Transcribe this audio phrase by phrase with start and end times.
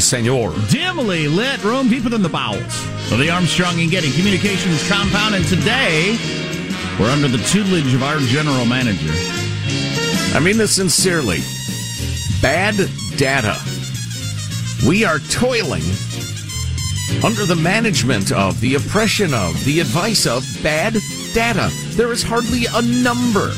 [0.00, 0.54] senor.
[0.68, 2.62] Dimly lit room deeper than the bowels
[3.10, 5.34] of the Armstrong and Getty Communications compound.
[5.34, 6.16] And today,
[6.98, 9.12] we're under the tutelage of our general manager.
[10.34, 11.38] I mean this sincerely.
[12.40, 12.76] Bad
[13.16, 13.56] data.
[14.86, 15.82] We are toiling
[17.24, 20.96] under the management of, the oppression of, the advice of bad
[21.34, 21.70] data.
[21.96, 23.52] There is hardly a number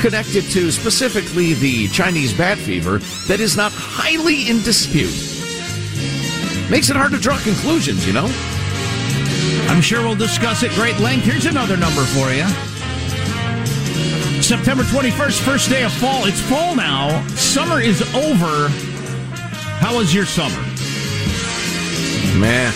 [0.00, 5.37] connected to specifically the Chinese bat fever that is not highly in dispute.
[6.70, 8.26] Makes it hard to draw conclusions, you know?
[9.68, 11.24] I'm sure we'll discuss it great length.
[11.24, 12.44] Here's another number for you.
[14.42, 16.26] September 21st, first day of fall.
[16.26, 17.26] It's fall now.
[17.28, 18.68] Summer is over.
[19.80, 20.60] How was your summer?
[22.38, 22.72] Man.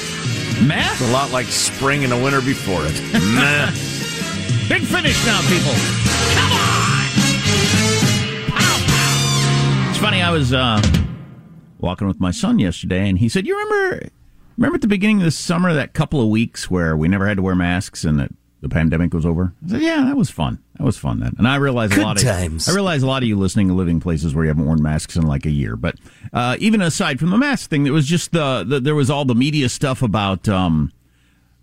[0.66, 0.90] Meh?
[0.92, 2.94] It's a lot like spring and the winter before it.
[3.12, 3.66] Meh.
[4.68, 5.72] Big finish now, people.
[6.32, 7.08] Come on!
[8.56, 9.90] Pow, pow.
[9.90, 10.80] It's funny, I was uh,
[11.82, 14.08] walking with my son yesterday, and he said, You remember
[14.56, 17.36] remember at the beginning of the summer, that couple of weeks where we never had
[17.38, 19.52] to wear masks and that the pandemic was over?
[19.66, 20.62] I said, Yeah, that was fun.
[20.78, 21.34] That was fun then.
[21.38, 22.22] And I realized Good a lot of.
[22.68, 25.16] I realize a lot of you listening are living places where you haven't worn masks
[25.16, 25.76] in like a year.
[25.76, 25.96] But
[26.32, 29.24] uh, even aside from the mask thing, there was just the, the there was all
[29.24, 30.92] the media stuff about um,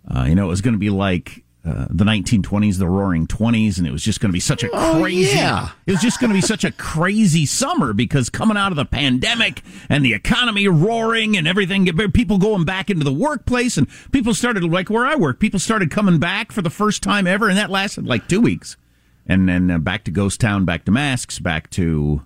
[0.08, 3.78] uh, you know, it was going to be like uh, the 1920s, the Roaring Twenties,
[3.78, 5.36] and it was just going to be such a Oh, crazy.
[5.36, 5.68] yeah.
[5.86, 8.86] It was just going to be such a crazy summer because coming out of the
[8.86, 14.32] pandemic and the economy roaring and everything, people going back into the workplace, and people
[14.32, 17.58] started like where I work, people started coming back for the first time ever, and
[17.58, 18.78] that lasted like two weeks,
[19.26, 22.22] and then uh, back to ghost town, back to masks, back to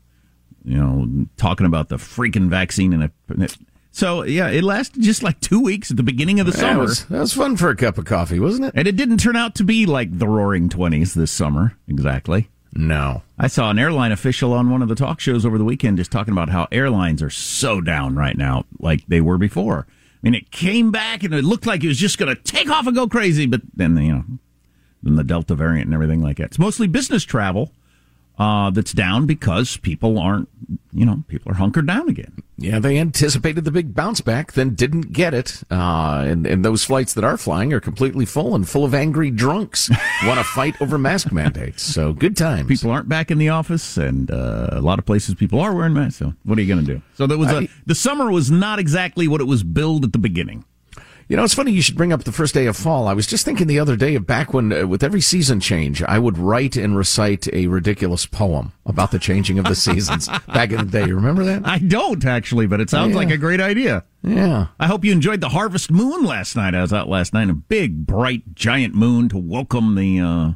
[0.64, 3.02] you know talking about the freaking vaccine and
[3.42, 3.56] it.
[3.94, 6.80] So yeah, it lasted just like two weeks at the beginning of the That summer.
[6.80, 8.72] was, that was fun for a cup of coffee, wasn't it?
[8.74, 12.48] And it didn't turn out to be like the roaring 20s this summer, exactly.
[12.72, 13.22] No.
[13.38, 16.10] I saw an airline official on one of the talk shows over the weekend just
[16.10, 19.86] talking about how airlines are so down right now, like they were before.
[19.88, 22.68] I mean, it came back and it looked like it was just going to take
[22.68, 24.24] off and go crazy, but then, you know,
[25.04, 26.46] then the Delta variant and everything like that.
[26.46, 27.70] It's mostly business travel
[28.38, 30.48] uh, that's down because people aren't,
[30.92, 32.42] you know, people are hunkered down again.
[32.56, 35.62] Yeah, they anticipated the big bounce back, then didn't get it.
[35.70, 39.30] Uh, and, and those flights that are flying are completely full and full of angry
[39.30, 39.88] drunks
[40.24, 41.82] want to fight over mask mandates.
[41.82, 42.68] So good times.
[42.68, 45.94] People aren't back in the office, and uh, a lot of places people are wearing
[45.94, 46.18] masks.
[46.18, 47.02] So what are you going to do?
[47.14, 50.12] So that was a, I- the summer was not exactly what it was billed at
[50.12, 50.64] the beginning.
[51.28, 53.08] You know, it's funny you should bring up the first day of fall.
[53.08, 56.02] I was just thinking the other day of back when, uh, with every season change,
[56.02, 60.70] I would write and recite a ridiculous poem about the changing of the seasons back
[60.70, 61.06] in the day.
[61.06, 61.66] You remember that?
[61.66, 63.16] I don't actually, but it sounds Yeah.
[63.16, 64.04] like a great idea.
[64.22, 64.66] Yeah.
[64.78, 66.74] I hope you enjoyed the harvest moon last night.
[66.74, 70.50] I was out last night, a big, bright, giant moon to welcome the uh,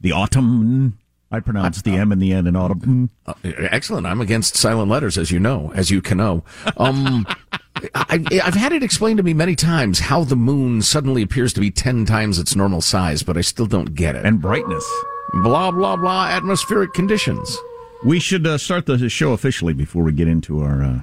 [0.00, 0.98] the autumn.
[1.30, 3.10] I pronounce the M and the N in autumn.
[3.26, 4.06] Uh, excellent.
[4.06, 6.44] I'm against silent letters, as you know, as you can know.
[6.76, 7.26] Um,
[7.94, 11.60] I, I've had it explained to me many times how the moon suddenly appears to
[11.60, 14.24] be 10 times its normal size, but I still don't get it.
[14.24, 14.88] And brightness.
[15.42, 17.56] blah, blah, blah, atmospheric conditions.
[18.04, 21.00] We should uh, start the show officially before we get into our uh,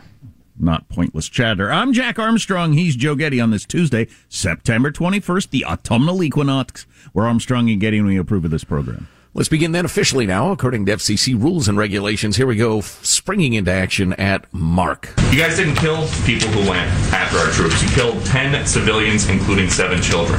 [0.59, 1.71] not pointless chatter.
[1.71, 2.73] I'm Jack Armstrong.
[2.73, 6.85] He's Joe Getty on this Tuesday, September 21st, the autumnal equinox.
[7.13, 9.07] We're Armstrong and Getty, and we approve of this program.
[9.33, 12.35] Let's begin then officially now, according to FCC rules and regulations.
[12.35, 15.13] Here we go, springing into action at Mark.
[15.31, 17.81] You guys didn't kill people who went after our troops.
[17.81, 20.37] You killed 10 civilians, including seven children.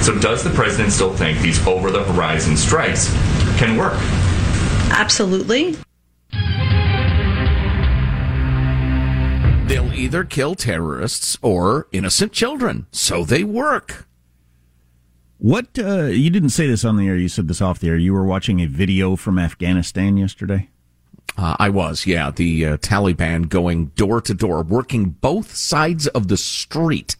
[0.00, 3.12] So, does the president still think these over the horizon strikes
[3.58, 3.98] can work?
[4.90, 5.76] Absolutely.
[9.66, 14.06] They'll either kill terrorists or innocent children, so they work.
[15.40, 17.96] What, uh, you didn't say this on the air, you said this off the air.
[17.96, 20.68] You were watching a video from Afghanistan yesterday?
[21.38, 22.30] Uh, I was, yeah.
[22.30, 27.16] The uh, Taliban going door to door, working both sides of the street,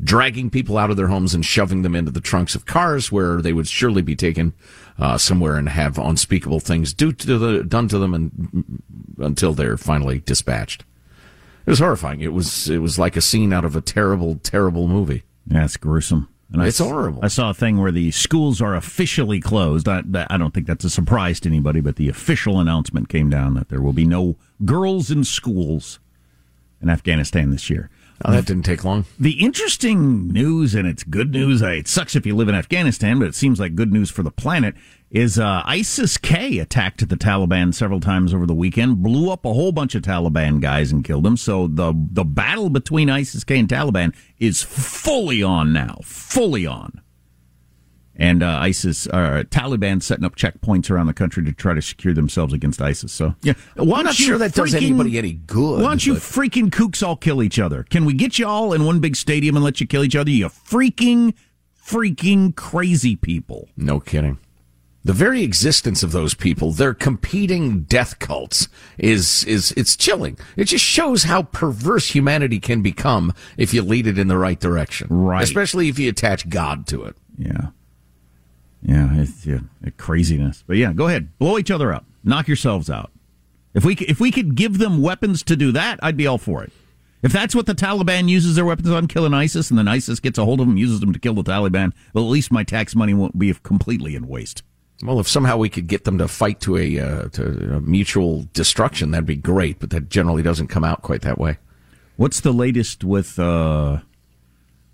[0.00, 3.42] dragging people out of their homes and shoving them into the trunks of cars where
[3.42, 4.52] they would surely be taken
[5.00, 8.82] uh, somewhere and have unspeakable things do to the, done to them and,
[9.18, 10.84] until they're finally dispatched.
[11.66, 12.20] It was horrifying.
[12.20, 15.24] It was it was like a scene out of a terrible, terrible movie.
[15.48, 16.28] Yeah, it's gruesome.
[16.54, 17.20] And It's s- horrible.
[17.22, 19.88] I saw a thing where the schools are officially closed.
[19.88, 23.54] I, I don't think that's a surprise to anybody, but the official announcement came down
[23.54, 25.98] that there will be no girls in schools
[26.80, 27.90] in Afghanistan this year.
[28.24, 29.04] Oh, that didn't take long.
[29.18, 31.60] The interesting news, and it's good news.
[31.62, 34.30] It sucks if you live in Afghanistan, but it seems like good news for the
[34.30, 34.74] planet.
[35.14, 39.52] Is uh, ISIS K attacked the Taliban several times over the weekend, blew up a
[39.52, 41.36] whole bunch of Taliban guys and killed them.
[41.36, 47.00] So the the battle between ISIS K and Taliban is fully on now, fully on.
[48.16, 52.12] And uh, ISIS, uh, Taliban setting up checkpoints around the country to try to secure
[52.12, 53.12] themselves against ISIS.
[53.12, 55.80] So yeah, why I'm not sure that does freaking- anybody any good.
[55.80, 57.84] why don't you but- freaking kooks all kill each other?
[57.84, 60.30] Can we get you all in one big stadium and let you kill each other?
[60.30, 61.34] You freaking,
[61.80, 63.68] freaking crazy people.
[63.76, 64.38] No kidding.
[65.04, 70.38] The very existence of those people, their competing death cults, is is it's chilling.
[70.56, 74.58] It just shows how perverse humanity can become if you lead it in the right
[74.58, 75.08] direction.
[75.10, 75.44] Right.
[75.44, 77.16] Especially if you attach God to it.
[77.36, 77.68] Yeah.
[78.82, 79.60] Yeah, it's yeah,
[79.96, 80.64] craziness.
[80.66, 81.36] But yeah, go ahead.
[81.38, 82.06] Blow each other up.
[82.22, 83.10] Knock yourselves out.
[83.74, 86.62] If we if we could give them weapons to do that, I'd be all for
[86.64, 86.72] it.
[87.22, 90.38] If that's what the Taliban uses their weapons on, killing ISIS, and then ISIS gets
[90.38, 92.94] a hold of them, uses them to kill the Taliban, well, at least my tax
[92.94, 94.62] money won't be completely in waste.
[95.02, 98.46] Well, if somehow we could get them to fight to a uh, to a mutual
[98.52, 99.80] destruction, that'd be great.
[99.80, 101.58] But that generally doesn't come out quite that way.
[102.16, 103.98] What's the latest with uh,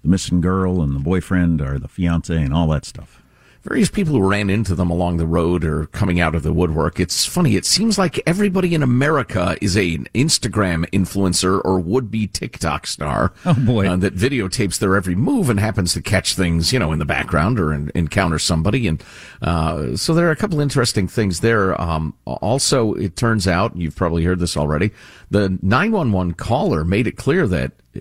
[0.03, 3.20] the missing girl and the boyfriend or the fiance and all that stuff?
[3.63, 6.99] Various people who ran into them along the road or coming out of the woodwork.
[6.99, 7.57] It's funny.
[7.57, 13.33] It seems like everybody in America is an Instagram influencer or would-be TikTok star.
[13.51, 13.89] Oh, boy.
[13.89, 17.05] uh, that videotapes their every move and happens to catch things, you know, in the
[17.05, 18.87] background or en- encounter somebody.
[18.87, 19.03] And
[19.43, 21.79] uh, so there are a couple interesting things there.
[21.81, 24.93] Um, also, it turns out you've probably heard this already.
[25.31, 28.01] The 911 caller made it clear that, uh,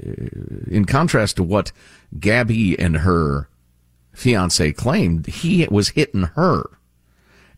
[0.68, 1.72] in contrast to what
[2.20, 3.49] Gabby and her
[4.20, 6.70] fiance claimed he was hitting her.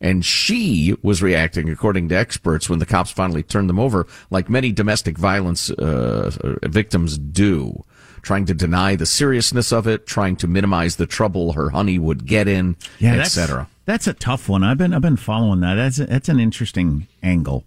[0.00, 4.50] And she was reacting, according to experts, when the cops finally turned them over, like
[4.50, 6.32] many domestic violence uh,
[6.64, 7.84] victims do,
[8.22, 12.26] trying to deny the seriousness of it, trying to minimize the trouble her honey would
[12.26, 13.68] get in, that's etc.
[13.84, 14.64] That's a tough one.
[14.64, 15.74] I've been I've been following that.
[15.76, 17.64] That's a, that's an interesting angle.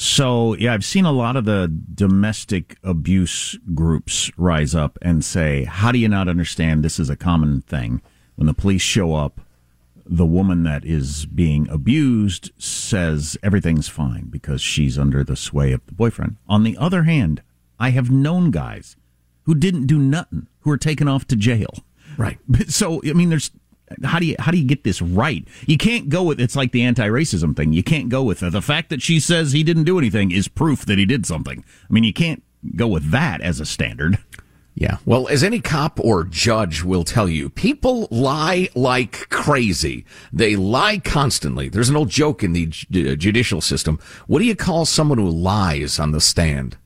[0.00, 5.64] So yeah, I've seen a lot of the domestic abuse groups rise up and say,
[5.64, 6.84] "How do you not understand?
[6.84, 8.00] This is a common thing."
[8.36, 9.40] When the police show up,
[10.06, 15.84] the woman that is being abused says everything's fine because she's under the sway of
[15.86, 16.36] the boyfriend.
[16.48, 17.42] On the other hand,
[17.80, 18.94] I have known guys
[19.46, 21.74] who didn't do nothing who were taken off to jail.
[22.16, 22.38] Right.
[22.68, 23.50] So I mean, there's
[24.04, 25.46] how do you how do you get this right?
[25.66, 27.72] You can't go with it's like the anti-racism thing.
[27.72, 30.48] You can't go with uh, the fact that she says he didn't do anything is
[30.48, 31.64] proof that he did something.
[31.88, 32.42] I mean, you can't
[32.76, 34.18] go with that as a standard.
[34.74, 34.98] Yeah.
[35.04, 40.04] Well, as any cop or judge will tell you, people lie like crazy.
[40.32, 41.68] They lie constantly.
[41.68, 43.98] There's an old joke in the judicial system.
[44.28, 46.76] What do you call someone who lies on the stand?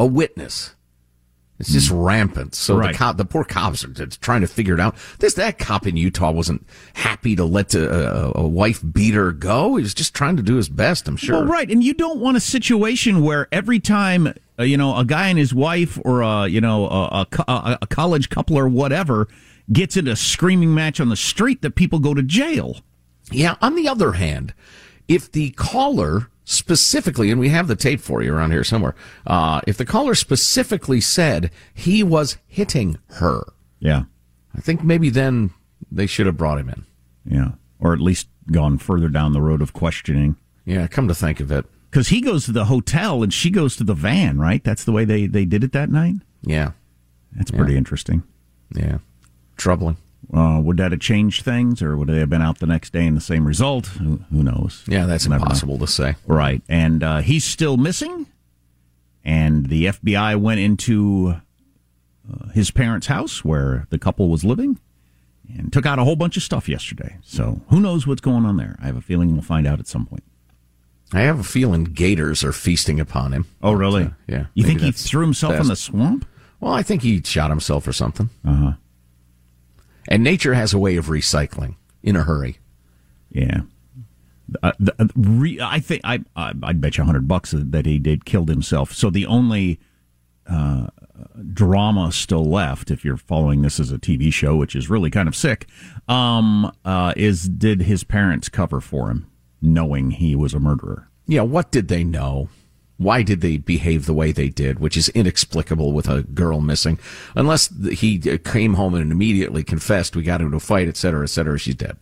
[0.00, 0.74] A witness.
[1.58, 2.54] It's just rampant.
[2.54, 2.92] So Right.
[2.92, 4.94] the cop, the poor cops are trying to figure it out.
[5.18, 9.74] This that cop in Utah wasn't happy to let a, a, a wife beater go.
[9.76, 11.08] He was just trying to do his best.
[11.08, 11.36] I'm sure.
[11.40, 15.04] Well, right, and you don't want a situation where every time uh, you know a
[15.04, 18.68] guy and his wife, or a you know a, a, a, a college couple or
[18.68, 19.26] whatever,
[19.72, 22.80] gets into a screaming match on the street, that people go to jail.
[23.32, 23.56] Yeah.
[23.60, 24.54] On the other hand,
[25.08, 28.94] if the caller specifically, and we have the tape for you around here somewhere,
[29.26, 33.42] uh, if the caller specifically said he was hitting her,
[33.80, 34.04] Yeah,
[34.56, 35.50] I think maybe then
[35.90, 36.84] they should have brought him in.
[37.24, 37.50] yeah,
[37.80, 40.36] or at least gone further down the road of questioning.
[40.64, 40.86] Yeah.
[40.86, 41.64] Come to think of it.
[41.90, 44.62] Because he goes to the hotel and she goes to the van, right?
[44.64, 46.16] That's the way they, they did it that night.
[46.42, 46.72] Yeah.
[47.32, 48.22] That's pretty interesting.
[48.74, 48.98] Yeah.
[49.56, 49.96] Troubling.
[50.32, 53.06] Uh, would that have changed things, or would they have been out the next day
[53.06, 53.86] and the same result?
[53.86, 54.84] Who, who knows?
[54.86, 55.44] Yeah, that's Never know.
[55.46, 56.16] impossible to say.
[56.26, 56.60] Right.
[56.68, 58.26] And uh, he's still missing.
[59.24, 61.36] And the FBI went into
[62.30, 64.78] uh, his parents' house where the couple was living
[65.56, 67.16] and took out a whole bunch of stuff yesterday.
[67.24, 68.76] So who knows what's going on there?
[68.82, 70.24] I have a feeling we'll find out at some point.
[71.12, 73.46] I have a feeling gators are feasting upon him.
[73.62, 74.10] Oh, really?
[74.26, 74.46] Yeah.
[74.52, 76.26] You think he threw himself in the swamp?
[76.60, 78.28] Well, I think he shot himself or something.
[78.44, 78.72] Uh huh.
[80.08, 82.58] And nature has a way of recycling in a hurry.
[83.30, 83.62] Yeah.
[84.62, 87.84] Uh, the, uh, re, I think I, I I'd bet you a hundred bucks that
[87.84, 88.92] he did killed himself.
[88.94, 89.78] So the only
[90.48, 90.86] uh,
[91.52, 95.28] drama still left, if you're following this as a TV show, which is really kind
[95.28, 95.66] of sick,
[96.08, 99.26] um, uh, is did his parents cover for him,
[99.60, 101.10] knowing he was a murderer?
[101.26, 102.48] Yeah, what did they know?
[102.98, 106.98] Why did they behave the way they did, which is inexplicable with a girl missing?
[107.36, 111.22] Unless he uh, came home and immediately confessed, we got into a fight, et cetera,
[111.22, 111.96] et cetera, she's dead.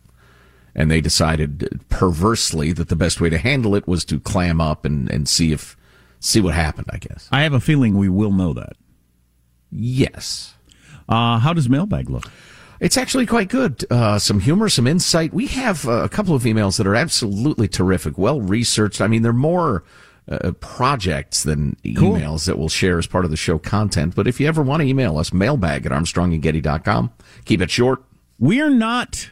[0.73, 4.59] And they decided uh, perversely that the best way to handle it was to clam
[4.59, 5.77] up and, and see if,
[6.19, 7.29] see what happened, I guess.
[7.31, 8.73] I have a feeling we will know that.
[9.69, 10.55] Yes.
[11.07, 12.31] Uh, how does mailbag look?
[12.79, 13.85] It's actually quite good.
[13.91, 15.31] Uh, some humor, some insight.
[15.33, 18.99] We have uh, a couple of emails that are absolutely terrific, well researched.
[18.99, 19.83] I mean, they're more
[20.29, 22.13] uh, projects than Cool.
[22.17, 24.13] emails that we'll share as part of the show content.
[24.15, 27.11] But if you ever want to email us, mailbag at armstrongandgetty.com.
[27.45, 28.03] Keep it short.
[28.39, 29.31] We're not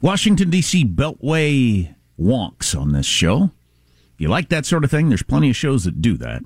[0.00, 0.84] Washington, D.C.
[0.84, 3.44] Beltway wonks on this show.
[4.14, 6.42] If you like that sort of thing, there's plenty of shows that do that.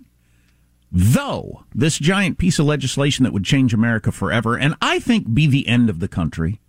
[0.90, 5.46] Though, this giant piece of legislation that would change America forever, and I think be
[5.46, 6.60] the end of the country,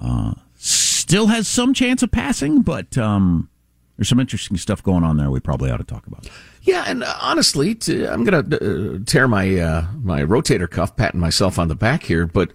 [0.00, 3.48] uh, still has some chance of passing, but um,
[3.96, 6.28] there's some interesting stuff going on there we probably ought to talk about.
[6.62, 11.20] Yeah, and uh, honestly, I'm going to uh, tear my uh, my rotator cuff, patting
[11.20, 12.52] myself on the back here, but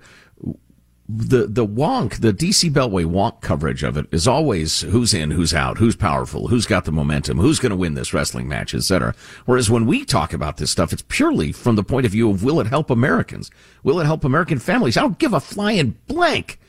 [1.13, 5.53] the the wonk, the DC Beltway wonk coverage of it is always who's in, who's
[5.53, 9.13] out, who's powerful, who's got the momentum, who's going to win this wrestling match, etc.
[9.45, 12.43] Whereas when we talk about this stuff, it's purely from the point of view of
[12.43, 13.49] will it help Americans?
[13.83, 14.95] Will it help American families?
[14.95, 16.59] I don't give a flying blank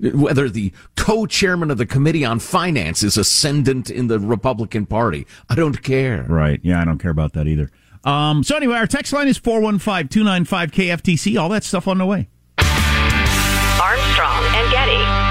[0.00, 5.26] whether the co-chairman of the committee on finance is ascendant in the Republican Party.
[5.48, 6.24] I don't care.
[6.28, 6.60] Right.
[6.62, 7.70] Yeah, I don't care about that either.
[8.04, 11.40] Um, so anyway, our text line is 415-295-KFTC.
[11.40, 12.28] All that stuff on the way.
[12.58, 15.25] Armstrong and Getty.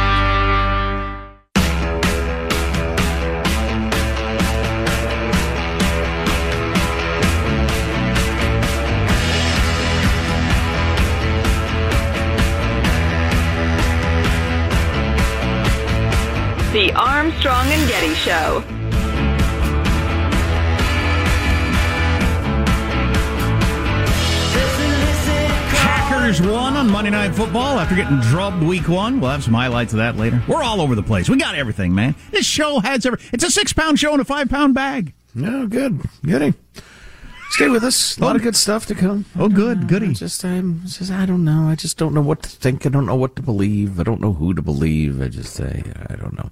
[16.76, 18.62] The Armstrong and Getty Show.
[25.72, 29.22] Packers won on Monday Night Football after getting drubbed week one.
[29.22, 30.44] We'll have some highlights of that later.
[30.50, 31.30] We're all over the place.
[31.30, 32.14] We got everything, man.
[32.32, 33.20] This show has every.
[33.32, 35.14] It's a six pound show in a five pound bag.
[35.34, 36.02] No, good.
[36.26, 36.56] Goody.
[37.52, 38.18] Stay with us.
[38.18, 39.24] A lot of good stuff to come.
[39.40, 40.12] Oh, good, uh, goody.
[40.12, 41.70] Just, I'm just, I don't know.
[41.70, 42.86] I just don't know what to think.
[42.86, 43.98] I don't know what to believe.
[43.98, 45.22] I don't know who to believe.
[45.22, 46.50] I just say, I don't know.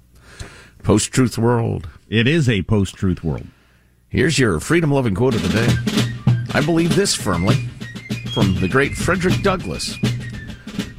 [0.84, 1.88] Post truth world.
[2.10, 3.46] It is a post truth world.
[4.10, 6.46] Here's your freedom loving quote of the day.
[6.52, 7.54] I believe this firmly
[8.34, 9.96] from the great Frederick Douglass.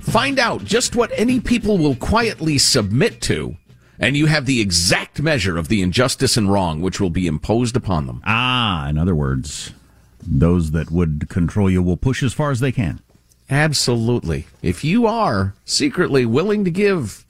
[0.01, 3.58] Find out just what any people will quietly submit to,
[4.00, 7.75] and you have the exact measure of the injustice and wrong which will be imposed
[7.75, 8.24] upon them.
[8.25, 9.72] Ah, in other words,
[10.25, 13.01] those that would control you will push as far as they can.
[13.51, 14.48] Absolutely.
[14.63, 17.25] If you are secretly willing to give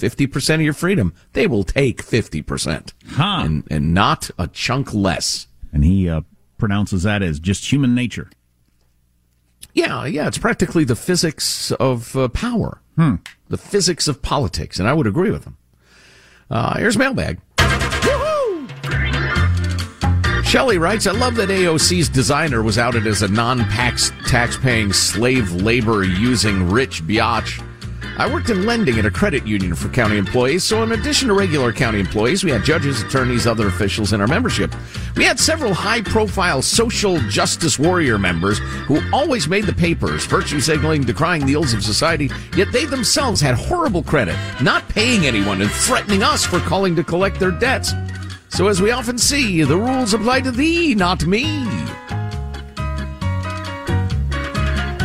[0.00, 2.92] 50% of your freedom, they will take 50%.
[3.10, 3.42] Huh.
[3.44, 5.46] And, and not a chunk less.
[5.72, 6.22] And he uh,
[6.58, 8.30] pronounces that as just human nature.
[9.72, 13.16] Yeah, yeah, it's practically the physics of uh, power, Hmm.
[13.48, 15.56] the physics of politics, and I would agree with him.
[16.50, 17.40] Uh, here's mailbag.
[17.58, 18.68] Woohoo!
[20.44, 24.10] Shelley writes, I love that AOC's designer was outed as a non tax
[24.58, 27.64] paying slave labor using rich biatch.
[28.18, 31.34] I worked in lending at a credit union for county employees, so in addition to
[31.34, 34.74] regular county employees, we had judges, attorneys, other officials in our membership.
[35.16, 40.60] We had several high profile social justice warrior members who always made the papers, virtue
[40.60, 45.62] signaling, decrying the ills of society, yet they themselves had horrible credit, not paying anyone
[45.62, 47.92] and threatening us for calling to collect their debts.
[48.50, 51.66] So, as we often see, the rules apply to thee, not me.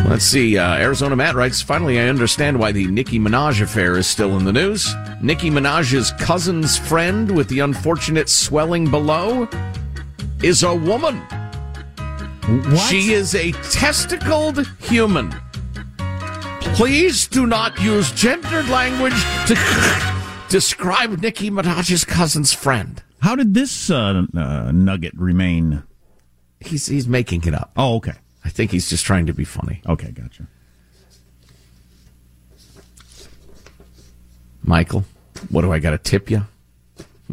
[0.07, 0.55] Let's see.
[0.57, 4.45] Uh, Arizona Matt writes Finally, I understand why the Nicki Minaj affair is still in
[4.45, 4.93] the news.
[5.19, 9.50] Nicki Minaj's cousin's friend with the unfortunate swelling below
[10.43, 11.17] is a woman.
[12.45, 12.77] What?
[12.77, 15.33] She is a testicled human.
[16.75, 19.55] Please do not use gendered language to
[20.50, 23.01] describe Nicki Minaj's cousin's friend.
[23.21, 25.81] How did this uh, uh, nugget remain?
[26.59, 27.71] He's he's making it up.
[27.75, 28.13] Oh, okay.
[28.45, 29.81] I think he's just trying to be funny.
[29.89, 30.45] Okay, gotcha.
[34.63, 35.03] Michael,
[35.49, 36.45] what do I got to tip you?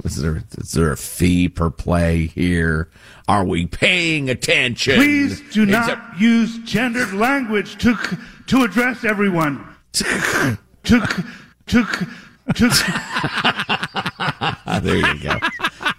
[0.05, 2.89] Is there is there a fee per play here?
[3.29, 4.95] Are we paying attention?
[4.95, 7.95] Please do Is not use gendered language to
[8.47, 9.63] to address everyone.
[9.93, 11.01] to to
[11.67, 12.09] to.
[14.83, 15.39] There you go.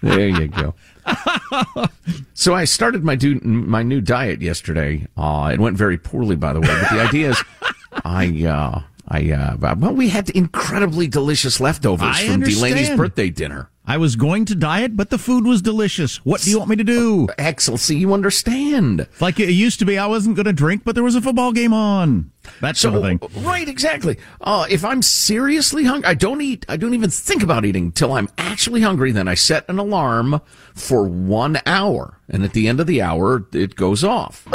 [0.04, 0.74] There you go.
[2.36, 5.06] So I started my do, my new diet yesterday.
[5.16, 6.66] Uh, it went very poorly, by the way.
[6.66, 7.42] But the idea is,
[8.04, 13.70] I uh, I uh, well, we had incredibly delicious leftovers I from Delaney's birthday dinner.
[13.86, 16.24] I was going to diet, but the food was delicious.
[16.24, 17.28] What do you want me to do?
[17.36, 17.80] Excellent.
[17.80, 19.06] See, you understand.
[19.20, 21.52] Like it used to be, I wasn't going to drink, but there was a football
[21.52, 22.30] game on.
[22.62, 23.20] That sort of thing.
[23.44, 24.16] Right, exactly.
[24.40, 26.64] Uh, if I'm seriously hungry, I don't eat.
[26.68, 29.12] I don't even think about eating till I'm actually hungry.
[29.12, 30.40] Then I set an alarm
[30.74, 34.46] for one hour, and at the end of the hour, it goes off,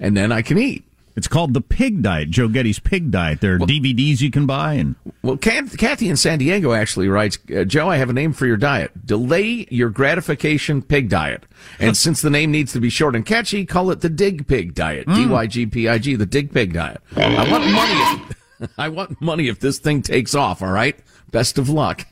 [0.00, 0.84] and then I can eat.
[1.16, 3.40] It's called the Pig Diet, Joe Getty's Pig Diet.
[3.40, 7.62] There are DVDs you can buy, and Well, Kathy in San Diego actually writes, uh,
[7.64, 9.06] Joe, I have a name for your diet.
[9.06, 11.44] Delay your gratification pig diet.
[11.78, 14.74] And since the name needs to be short and catchy, call it the Dig Pig
[14.74, 15.06] Diet.
[15.06, 15.16] Mm.
[15.16, 17.00] D-Y-G-P-I-G, the Dig Pig Diet.
[17.16, 18.34] I want money.
[18.60, 20.62] If, I want money if this thing takes off.
[20.62, 20.98] All right.
[21.30, 22.06] Best of luck.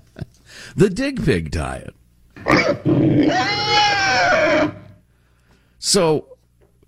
[0.76, 1.94] the Dig Pig Diet.
[5.78, 6.31] So,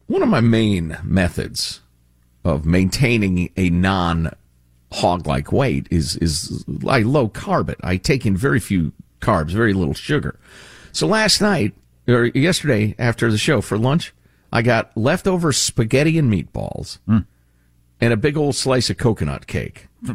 [0.07, 1.81] one of my main methods
[2.45, 4.31] of maintaining a non
[4.93, 7.79] hog like weight is is I low carb it.
[7.83, 10.39] I take in very few carbs, very little sugar.
[10.93, 11.75] So last night
[12.07, 14.15] or yesterday after the show for lunch,
[14.53, 17.21] I got leftover spaghetti and meatballs hmm.
[18.01, 19.89] and a big old slice of coconut cake.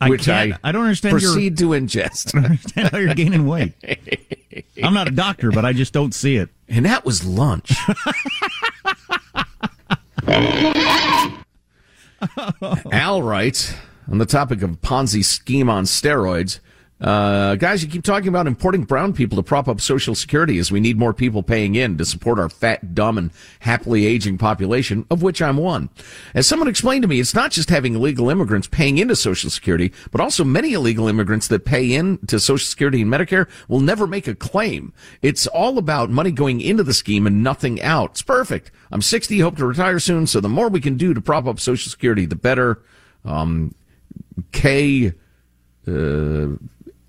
[0.00, 2.28] I which can't- I I don't understand your- proceed to ingest.
[2.34, 3.74] I don't understand how you're gaining weight.
[4.82, 6.50] I'm not a doctor, but I just don't see it.
[6.68, 7.72] And that was lunch.
[12.92, 13.74] Al writes
[14.10, 16.60] on the topic of Ponzi scheme on steroids.
[17.00, 20.72] Uh, guys, you keep talking about importing brown people to prop up Social Security as
[20.72, 23.30] we need more people paying in to support our fat, dumb, and
[23.60, 25.90] happily aging population, of which I'm one.
[26.34, 29.92] As someone explained to me, it's not just having illegal immigrants paying into Social Security,
[30.10, 34.08] but also many illegal immigrants that pay in to Social Security and Medicare will never
[34.08, 34.92] make a claim.
[35.22, 38.10] It's all about money going into the scheme and nothing out.
[38.10, 38.72] It's perfect.
[38.90, 41.60] I'm 60, hope to retire soon, so the more we can do to prop up
[41.60, 42.82] Social Security, the better.
[43.24, 43.74] Um,
[44.52, 45.12] K,
[45.86, 46.46] uh,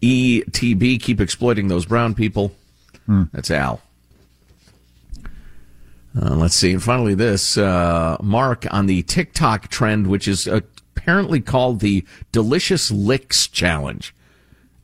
[0.01, 2.53] ETB, keep exploiting those brown people.
[3.31, 3.81] That's Al.
[6.19, 6.71] Uh, let's see.
[6.71, 12.91] And finally, this uh, Mark on the TikTok trend, which is apparently called the Devious
[12.91, 14.13] Licks Challenge.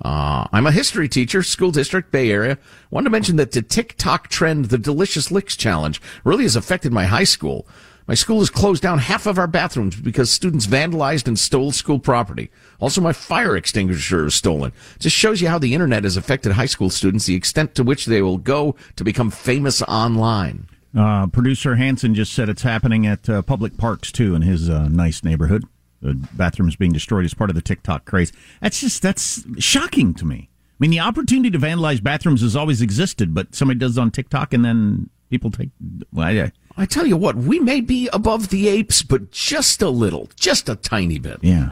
[0.03, 2.57] Uh, I'm a history teacher, school district, Bay Area.
[2.91, 7.05] Wanted to mention that the TikTok trend, the Devious Licks Challenge, really has affected my
[7.05, 7.67] high school.
[8.07, 11.97] My school has closed down half of our bathrooms because students vandalized and stole school
[11.97, 12.51] property.
[12.79, 14.71] Also, my fire extinguisher is stolen.
[14.95, 17.83] It just shows you how the internet has affected high school students, the extent to
[17.83, 20.67] which they will go to become famous online.
[20.95, 24.87] Uh, Producer Hanson just said it's happening at uh, public parks too in his uh,
[24.87, 25.63] nice neighborhood.
[26.01, 28.31] The bathrooms being destroyed as part of the TikTok craze.
[28.61, 30.49] That's just that's shocking to me.
[30.51, 34.11] I mean, the opportunity to vandalize bathrooms has always existed, but somebody does it on
[34.11, 35.69] TikTok and then people take.
[36.13, 39.89] Well, I, I tell you what, we may be above the apes, but just a
[39.89, 41.39] little, just a tiny bit.
[41.41, 41.69] Yeah.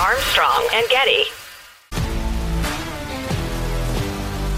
[0.00, 1.24] Armstrong and Getty.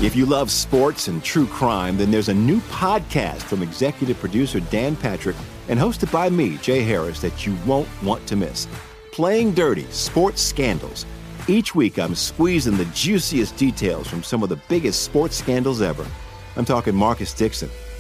[0.05, 4.61] If you love sports and true crime, then there's a new podcast from executive producer
[4.61, 5.37] Dan Patrick
[5.69, 8.69] and hosted by me, Jay Harris, that you won't want to miss.
[9.11, 11.05] Playing Dirty Sports Scandals.
[11.49, 16.07] Each week, I'm squeezing the juiciest details from some of the biggest sports scandals ever.
[16.57, 17.71] I'm talking Marcus Dixon,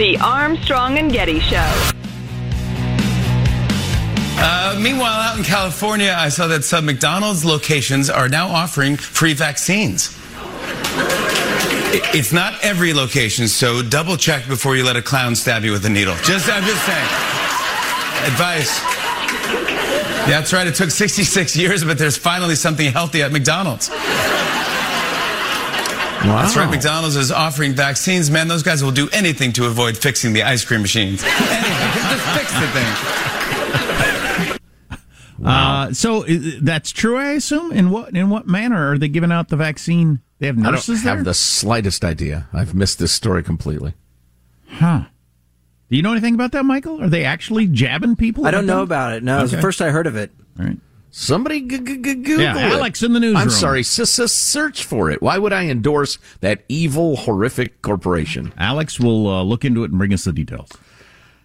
[0.00, 1.92] The Armstrong and Getty Show.
[4.38, 9.34] Uh, meanwhile, out in California, I saw that some McDonald's locations are now offering free
[9.34, 10.18] vaccines.
[12.14, 15.84] It's not every location, so double check before you let a clown stab you with
[15.84, 16.14] a needle.
[16.22, 17.08] Just, I'm just saying.
[18.24, 18.80] Advice.
[20.26, 20.66] That's right.
[20.66, 23.90] It took 66 years, but there's finally something healthy at McDonald's.
[26.24, 26.42] Wow.
[26.42, 26.70] That's right.
[26.70, 28.30] McDonald's is offering vaccines.
[28.30, 31.24] Man, those guys will do anything to avoid fixing the ice cream machines.
[31.24, 31.38] anything.
[32.10, 34.56] Just fix the thing.
[35.38, 35.70] Wow.
[35.90, 36.24] Uh, so
[36.60, 37.72] that's true, I assume.
[37.72, 40.20] In what in what manner are they giving out the vaccine?
[40.38, 41.16] They have nurses I don't there.
[41.16, 42.46] have the slightest idea.
[42.52, 43.94] I've missed this story completely.
[44.68, 45.04] Huh.
[45.88, 47.02] Do you know anything about that, Michael?
[47.02, 48.44] Are they actually jabbing people?
[48.46, 49.22] I don't know about it.
[49.22, 49.40] No, okay.
[49.40, 50.30] it was the first I heard of it.
[50.58, 50.76] All right.
[51.10, 52.72] Somebody g- g- g- Google yeah, it.
[52.74, 53.36] Alex in the newsroom.
[53.36, 55.20] I'm sorry, s- s- search for it.
[55.20, 58.52] Why would I endorse that evil, horrific corporation?
[58.56, 60.70] Alex will uh, look into it and bring us the details.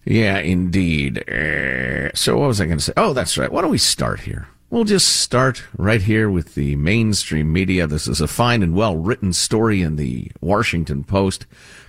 [0.05, 1.27] Yeah, indeed.
[1.27, 2.93] Uh, so what was I going to say?
[2.95, 3.51] Oh, that's right.
[3.51, 4.47] Why don't we start here?
[4.69, 7.87] We'll just start right here with the mainstream media.
[7.87, 11.45] This is a fine and well written story in the Washington Post.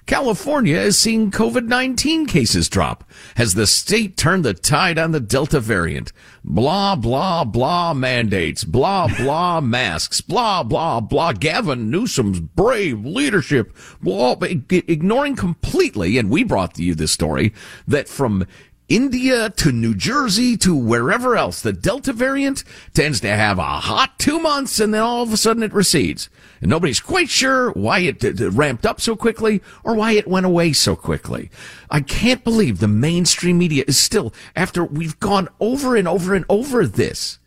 [0.07, 3.03] California is seeing COVID-19 cases drop.
[3.35, 6.13] Has the state turned the tide on the Delta variant.
[6.45, 11.33] Blah, blah, blah mandates, blah, blah masks, blah, blah, blah.
[11.33, 17.53] Gavin Newsom's brave leadership, blah, ignoring completely, and we brought to you this story,
[17.89, 18.47] that from
[18.89, 22.63] India to New Jersey to wherever else, the Delta variant
[22.95, 26.31] tends to have a hot two months and then all of a sudden it recedes.
[26.61, 30.73] And nobody's quite sure why it, ramped up so quickly or why it went away
[30.73, 31.51] so quickly.
[31.91, 36.45] I can't believe the mainstream media is still, after we've gone over and over and
[36.49, 37.39] over this,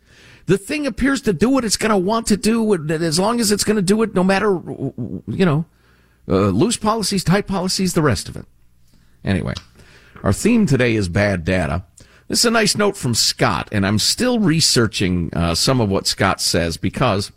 [0.46, 3.52] the thing appears to do what it's going to want to do, as long as
[3.52, 5.64] it's going to do it, no matter, you know,
[6.28, 8.46] uh, loose policies, tight policies, the rest of it.
[9.24, 9.54] Anyway.
[10.22, 11.84] Our theme today is bad data.
[12.28, 16.06] This is a nice note from Scott, and I'm still researching uh, some of what
[16.06, 17.32] Scott says because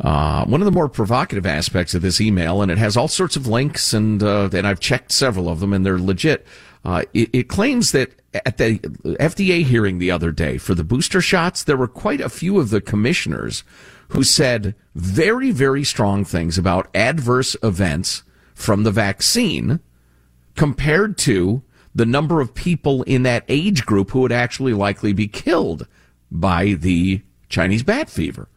[0.00, 3.36] uh, one of the more provocative aspects of this email, and it has all sorts
[3.36, 6.46] of links, and uh, and I've checked several of them, and they're legit.
[6.84, 11.20] Uh, it, it claims that at the FDA hearing the other day for the booster
[11.20, 13.64] shots, there were quite a few of the commissioners
[14.08, 18.22] who said very, very strong things about adverse events
[18.54, 19.80] from the vaccine
[20.54, 21.62] compared to
[21.94, 25.86] the number of people in that age group who would actually likely be killed
[26.30, 28.48] by the Chinese bat fever.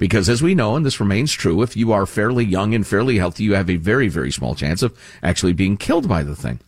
[0.00, 3.18] Because as we know, and this remains true, if you are fairly young and fairly
[3.18, 6.58] healthy, you have a very, very small chance of actually being killed by the thing.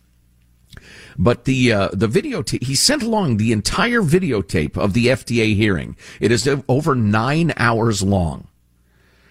[1.17, 5.97] But the uh, the videotape he sent along the entire videotape of the FDA hearing.
[6.19, 8.47] It is over nine hours long.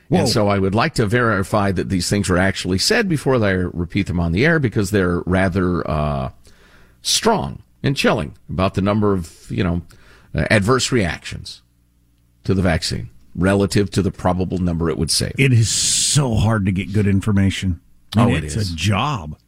[0.09, 0.19] Whoa.
[0.19, 3.51] And so I would like to verify that these things were actually said before I
[3.53, 6.31] repeat them on the air because they're rather uh,
[7.03, 9.83] strong and chilling about the number of you know
[10.35, 11.63] uh, adverse reactions
[12.43, 15.35] to the vaccine relative to the probable number it would save.
[15.39, 17.81] It is so hard to get good information.
[18.17, 18.73] I mean, oh, it it's is.
[18.73, 19.39] a job.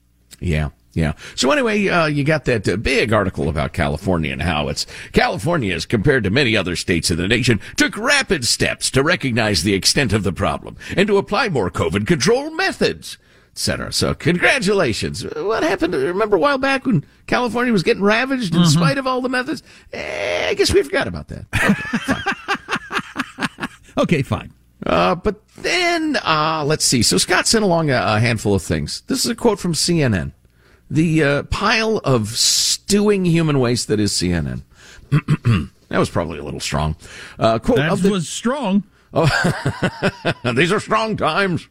[0.41, 0.71] Yeah.
[0.95, 1.15] Yeah.
[1.35, 5.75] So anyway, uh, you got that uh, big article about California and how it's California,
[5.75, 9.75] as compared to many other states in the nation, took rapid steps to recognize the
[9.75, 13.19] extent of the problem and to apply more COVID control methods,
[13.53, 13.93] etc.
[13.93, 15.25] So congratulations.
[15.35, 15.95] What happened?
[15.95, 18.71] Remember a while back when California was getting ravaged in mm-hmm.
[18.71, 19.65] spite of all the methods?
[19.93, 21.47] Eh, I guess we forgot about that.
[21.55, 22.23] Okay, fine.
[23.99, 24.53] okay, fine.
[24.85, 27.03] Uh, but then, uh, let's see.
[27.03, 29.03] So Scott sent along a, a handful of things.
[29.07, 30.33] This is a quote from CNN
[30.91, 34.63] the uh, pile of stewing human waste that is CNN.
[35.89, 36.97] that was probably a little strong.
[37.39, 38.85] Uh, quote, that the, was strong.
[39.13, 39.27] Oh,
[40.55, 41.69] these are strong times.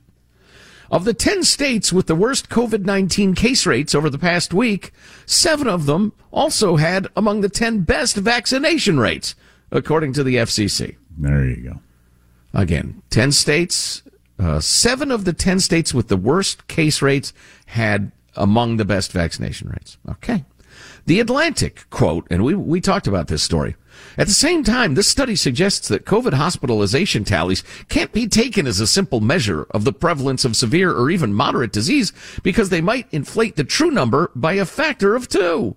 [0.91, 4.91] Of the 10 states with the worst COVID 19 case rates over the past week,
[5.25, 9.35] seven of them also had among the 10 best vaccination rates,
[9.71, 10.97] according to the FCC.
[11.17, 11.79] There you go.
[12.53, 14.03] Again, 10 states,
[14.37, 17.33] uh, seven of the 10 states with the worst case rates
[17.67, 19.97] had among the best vaccination rates.
[20.09, 20.45] Okay.
[21.05, 23.75] The Atlantic quote, and we, we talked about this story.
[24.17, 28.79] At the same time, this study suggests that COVID hospitalization tallies can't be taken as
[28.79, 33.07] a simple measure of the prevalence of severe or even moderate disease because they might
[33.11, 35.75] inflate the true number by a factor of two.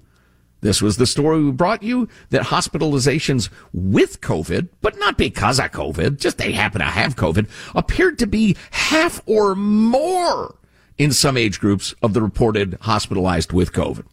[0.66, 5.70] This was the story we brought you that hospitalizations with COVID, but not because of
[5.70, 10.56] COVID, just they happen to have COVID, appeared to be half or more
[10.98, 14.06] in some age groups of the reported hospitalized with COVID.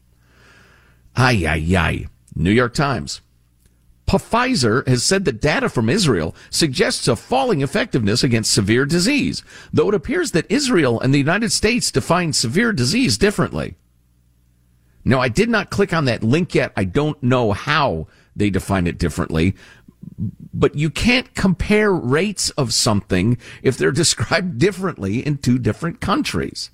[1.15, 2.05] Ay, ay, ay.
[2.35, 3.21] New York Times.
[4.05, 9.89] Pfizer has said that data from Israel suggests a falling effectiveness against severe disease, though
[9.89, 13.75] it appears that Israel and the United States define severe disease differently.
[15.05, 16.71] No, I did not click on that link yet.
[16.75, 19.55] I don't know how they define it differently,
[20.53, 26.69] but you can't compare rates of something if they're described differently in two different countries.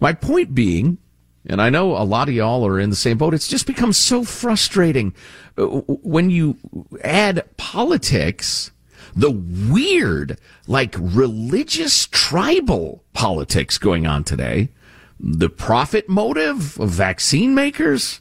[0.00, 0.98] My point being,
[1.46, 3.92] and I know a lot of y'all are in the same boat, it's just become
[3.92, 5.14] so frustrating
[5.56, 6.56] uh, when you
[7.02, 8.70] add politics,
[9.14, 14.68] the weird, like religious tribal politics going on today,
[15.18, 18.20] the profit motive of vaccine makers,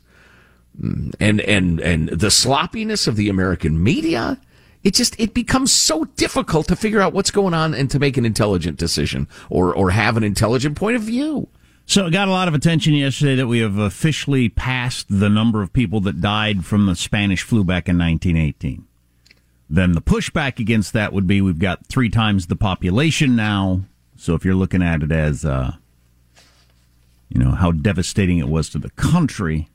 [0.82, 4.40] and, and, and the sloppiness of the American media.
[4.84, 8.18] It just, it becomes so difficult to figure out what's going on and to make
[8.18, 11.48] an intelligent decision or, or have an intelligent point of view.
[11.86, 15.62] So it got a lot of attention yesterday that we have officially passed the number
[15.62, 18.86] of people that died from the Spanish flu back in 1918.
[19.70, 23.84] Then the pushback against that would be we've got three times the population now.
[24.18, 25.74] So if you're looking at it as, uh,
[27.30, 29.70] you know, how devastating it was to the country,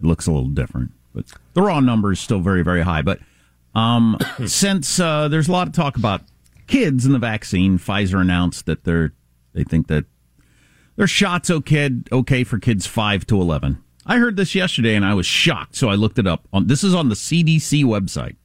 [0.00, 0.92] it looks a little different.
[1.14, 3.02] But the raw number is still very, very high.
[3.02, 3.20] But
[3.74, 6.22] um, since uh, there's a lot of talk about
[6.66, 9.12] kids in the vaccine, Pfizer announced that they're
[9.52, 10.04] they think that
[10.96, 13.82] their shots okay okay for kids 5 to 11.
[14.04, 16.46] I heard this yesterday and I was shocked, so I looked it up.
[16.52, 18.36] On this is on the CDC website.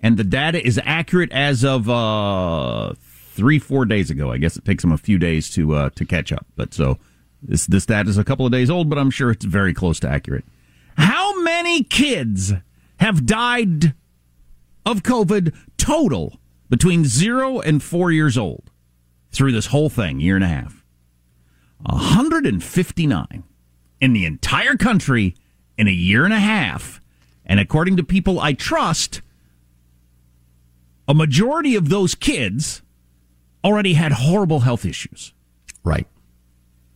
[0.00, 2.94] And the data is accurate as of uh
[3.38, 4.32] 3 4 days ago.
[4.32, 6.44] I guess it takes them a few days to uh to catch up.
[6.56, 6.98] But so
[7.40, 10.00] this this data is a couple of days old, but I'm sure it's very close
[10.00, 10.44] to accurate.
[10.96, 12.52] How many kids
[12.96, 13.94] have died
[14.84, 18.70] of COVID total between 0 and 4 years old
[19.30, 20.84] through this whole thing, year and a half?
[21.82, 23.44] 159
[24.00, 25.36] in the entire country
[25.76, 27.00] in a year and a half.
[27.46, 29.22] And according to people I trust,
[31.06, 32.82] a majority of those kids
[33.68, 35.34] already had horrible health issues.
[35.84, 36.06] Right.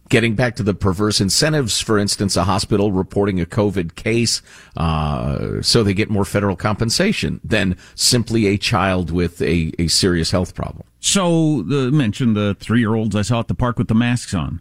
[0.08, 4.42] Getting back to the perverse incentives, for instance, a hospital reporting a COVID case
[4.76, 10.30] uh, so they get more federal compensation than simply a child with a, a serious
[10.30, 10.86] health problem.
[11.00, 14.34] So, the, mention the three year olds I saw at the park with the masks
[14.34, 14.60] on.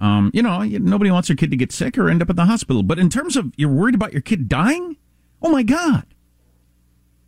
[0.00, 2.44] Um, you know, nobody wants their kid to get sick or end up in the
[2.44, 2.82] hospital.
[2.82, 4.96] But in terms of you're worried about your kid dying,
[5.40, 6.04] oh my God.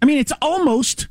[0.03, 1.09] I mean, it's almost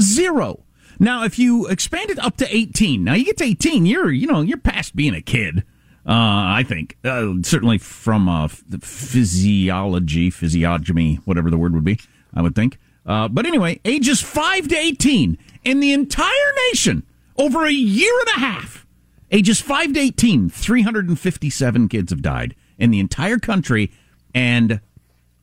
[0.00, 0.65] zero.
[0.98, 4.26] Now, if you expand it up to 18, now you get to 18, you're, you
[4.26, 5.64] know, you're past being a kid.
[6.06, 11.98] Uh, I think, uh, certainly from, uh, physiology, physiognomy, whatever the word would be,
[12.32, 12.78] I would think.
[13.04, 16.30] Uh, but anyway, ages 5 to 18 in the entire
[16.70, 17.02] nation
[17.36, 18.86] over a year and a half.
[19.32, 23.90] Ages 5 to 18, 357 kids have died in the entire country,
[24.32, 24.80] and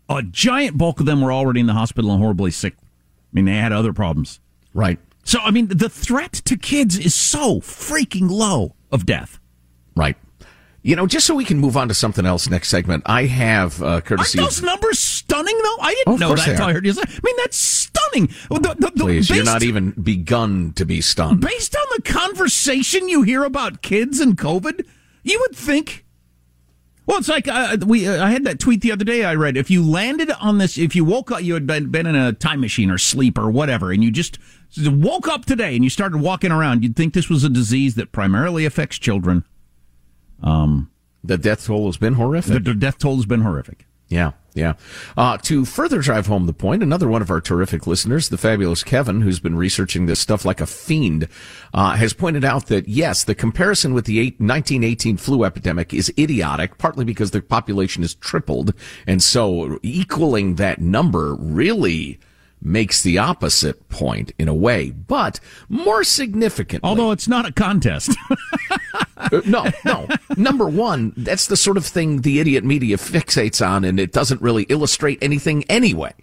[0.09, 2.75] a giant bulk of them were already in the hospital and horribly sick.
[2.79, 2.85] I
[3.33, 4.39] mean, they had other problems.
[4.73, 4.99] Right.
[5.23, 9.39] So, I mean, the threat to kids is so freaking low of death.
[9.95, 10.17] Right.
[10.85, 13.81] You know, just so we can move on to something else next segment, I have
[13.81, 14.37] uh, courtesy.
[14.37, 15.77] Aren't those of, numbers stunning, though?
[15.79, 16.65] I didn't Oh, know that until.
[16.65, 17.03] I heard you say.
[17.07, 18.27] I mean, that's stunning.
[18.49, 21.39] The, the, the, Please, you're not even begun to be stunned.
[21.39, 24.85] Based on the conversation you hear about kids and COVID,
[25.23, 26.05] you would think.
[27.05, 28.07] Well, it's like uh, we.
[28.07, 29.25] Uh, I had that tweet the other day.
[29.25, 32.07] I read if you landed on this, if you woke up, you had been, been
[32.07, 34.39] in a time machine or sleep or whatever, and you just
[34.77, 38.11] woke up today and you started walking around, you'd think this was a disease that
[38.11, 39.43] primarily affects children.
[40.41, 40.91] Um,
[41.23, 42.53] the death toll has been horrific.
[42.53, 43.85] The, the death toll has been horrific.
[44.09, 44.73] Yeah, yeah.
[45.17, 48.83] Uh, to further drive home the point, another one of our terrific listeners, the fabulous
[48.83, 51.27] Kevin, who's been researching this stuff like a fiend,
[51.73, 56.13] uh, has pointed out that yes, the comparison with the eight, 1918 flu epidemic is
[56.17, 58.73] idiotic, partly because the population has tripled,
[59.07, 62.19] and so equaling that number really
[62.63, 66.83] makes the opposite point in a way, but more significant.
[66.83, 68.15] Although it's not a contest.
[69.15, 70.07] Uh, no, no.
[70.35, 74.41] Number one, that's the sort of thing the idiot media fixates on, and it doesn't
[74.41, 76.13] really illustrate anything anyway.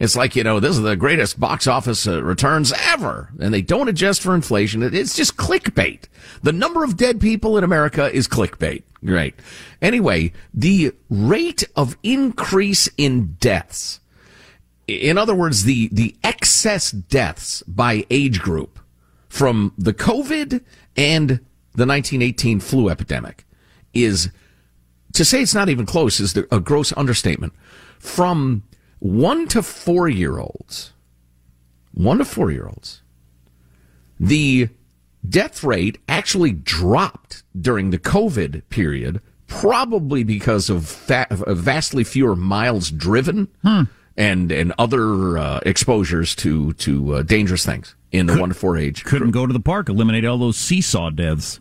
[0.00, 3.62] It's like, you know, this is the greatest box office uh, returns ever, and they
[3.62, 4.82] don't adjust for inflation.
[4.82, 6.04] It's just clickbait.
[6.42, 8.82] The number of dead people in America is clickbait.
[9.04, 9.34] Great.
[9.80, 14.00] Anyway, the rate of increase in deaths,
[14.86, 18.78] in other words, the, the excess deaths by age group
[19.28, 20.62] from the COVID
[20.96, 21.28] and
[21.74, 23.44] the 1918 flu epidemic
[23.92, 24.30] is
[25.12, 27.52] to say it's not even close is a gross understatement.
[27.98, 28.64] From
[28.98, 30.92] one to four year olds,
[31.92, 33.02] one to four year olds,
[34.20, 34.68] the
[35.28, 42.90] death rate actually dropped during the COVID period, probably because of, of vastly fewer miles
[42.90, 43.82] driven hmm.
[44.16, 48.76] And and other uh, exposures to to uh, dangerous things in the one to four
[48.76, 49.04] age.
[49.04, 51.60] Couldn't go to the park, eliminate all those seesaw deaths.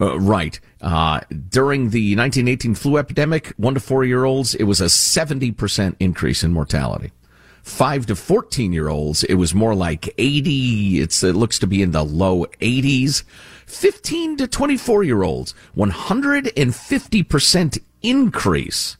[0.00, 0.58] Uh, right.
[0.80, 5.96] Uh, during the 1918 flu epidemic, one to four year olds, it was a 70%
[6.00, 7.12] increase in mortality.
[7.62, 11.00] Five to 14 year olds, it was more like 80.
[11.00, 13.22] It's, it looks to be in the low 80s.
[13.66, 18.96] 15 to 24 year olds, 150% increase.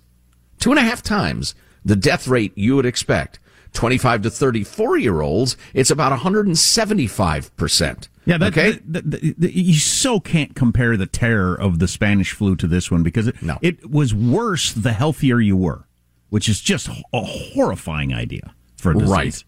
[0.59, 3.39] Two and a half times the death rate you would expect.
[3.75, 8.09] 25 to 34 year olds, it's about 175%.
[8.27, 8.73] Yeah, that, okay.
[8.73, 12.67] th- th- th- th- you so can't compare the terror of the Spanish flu to
[12.67, 15.87] this one because it, it was worse the healthier you were,
[16.31, 19.11] which is just a horrifying idea for a disease.
[19.11, 19.45] Right.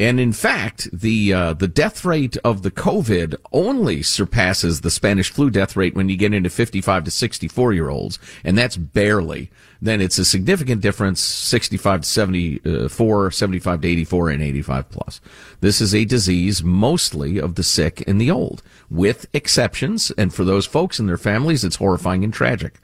[0.00, 5.30] And in fact, the uh, the death rate of the COVID only surpasses the Spanish
[5.30, 9.50] flu death rate when you get into 55 to 64 year olds, and that's barely.
[9.82, 15.20] Then it's a significant difference 65 to 74, 75 to 84, and 85 plus.
[15.60, 20.10] This is a disease mostly of the sick and the old, with exceptions.
[20.12, 22.80] And for those folks and their families, it's horrifying and tragic.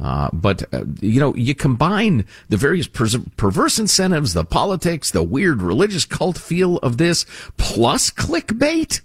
[0.00, 5.22] Uh, but uh, you know, you combine the various pers- perverse incentives, the politics, the
[5.22, 7.26] weird religious cult feel of this,
[7.58, 9.02] plus clickbait,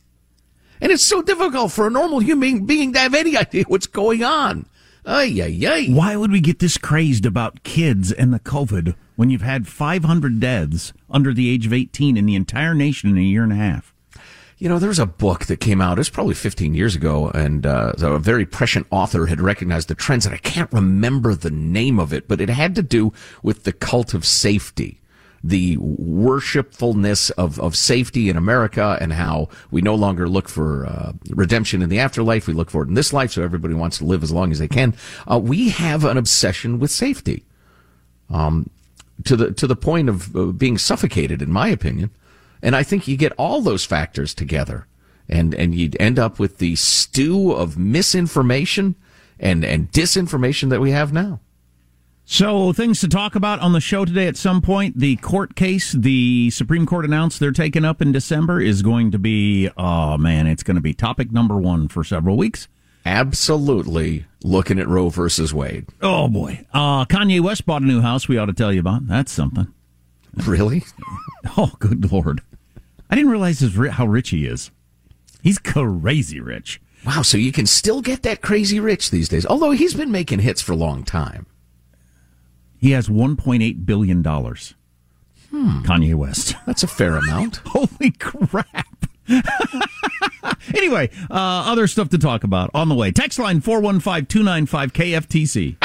[0.80, 4.24] and it's so difficult for a normal human being to have any idea what's going
[4.24, 4.66] on.
[5.06, 5.88] Ay, ay, ay.
[5.90, 10.40] Why would we get this crazed about kids and the COVID when you've had 500
[10.40, 13.56] deaths under the age of 18 in the entire nation in a year and a
[13.56, 13.95] half?
[14.58, 17.66] You know, there was a book that came out, it's probably 15 years ago, and
[17.66, 22.00] uh, a very prescient author had recognized the trends, and I can't remember the name
[22.00, 23.12] of it, but it had to do
[23.44, 25.02] with the cult of safety,
[25.44, 31.12] the worshipfulness of, of safety in America, and how we no longer look for uh,
[31.32, 34.06] redemption in the afterlife, we look for it in this life, so everybody wants to
[34.06, 34.94] live as long as they can.
[35.30, 37.44] Uh, we have an obsession with safety,
[38.30, 38.70] um,
[39.26, 42.10] to the to the point of uh, being suffocated, in my opinion.
[42.62, 44.88] And I think you get all those factors together
[45.28, 48.96] and, and you'd end up with the stew of misinformation
[49.40, 51.40] and, and disinformation that we have now.
[52.28, 54.98] So, things to talk about on the show today at some point.
[54.98, 59.20] The court case the Supreme Court announced they're taking up in December is going to
[59.20, 62.68] be, oh man, it's going to be topic number one for several weeks.
[63.06, 65.86] Absolutely looking at Roe versus Wade.
[66.02, 66.66] Oh boy.
[66.74, 69.08] Uh, Kanye West bought a new house we ought to tell you about.
[69.08, 69.72] That's something.
[70.46, 70.84] Really?
[71.58, 72.42] Oh, good lord.
[73.10, 74.70] I didn't realize his, ri- how rich he is.
[75.42, 76.82] He's crazy rich.
[77.06, 79.46] Wow, so you can still get that crazy rich these days.
[79.46, 81.46] Although he's been making hits for a long time.
[82.78, 84.74] He has 1.8 billion dollars.
[85.52, 85.82] Hmm.
[85.84, 86.56] Kanye West.
[86.66, 87.62] That's a fair amount.
[87.66, 89.06] Holy crap.
[90.76, 93.12] anyway, uh, other stuff to talk about on the way.
[93.12, 95.78] Text line 415 295 KFTC.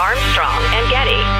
[0.00, 1.39] Armstrong and Getty.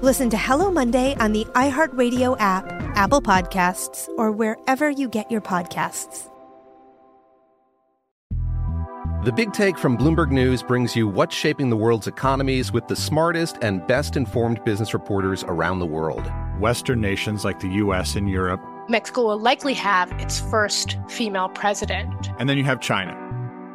[0.00, 5.40] Listen to Hello Monday on the iHeartRadio app, Apple Podcasts, or wherever you get your
[5.40, 6.30] podcasts.
[9.24, 12.94] The Big Take from Bloomberg News brings you what's shaping the world's economies with the
[12.94, 16.30] smartest and best informed business reporters around the world.
[16.60, 18.60] Western nations like the US and Europe.
[18.88, 22.30] Mexico will likely have its first female president.
[22.38, 23.27] And then you have China.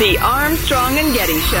[0.00, 1.58] The Armstrong and Getty Show.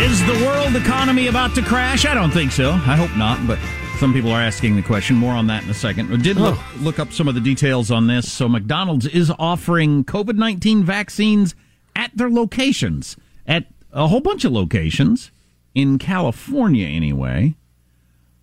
[0.00, 2.04] Is the world economy about to crash?
[2.04, 2.72] I don't think so.
[2.72, 3.56] I hope not, but
[4.00, 5.14] some people are asking the question.
[5.14, 6.12] More on that in a second.
[6.12, 8.32] I did look, look up some of the details on this.
[8.32, 11.54] So, McDonald's is offering COVID 19 vaccines
[11.94, 13.16] at their locations,
[13.46, 15.30] at a whole bunch of locations
[15.72, 17.54] in California, anyway.